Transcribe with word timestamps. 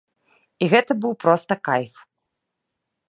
І 0.63 0.69
гэта 0.71 0.97
быў 1.03 1.13
проста 1.25 1.53
кайф. 1.69 2.03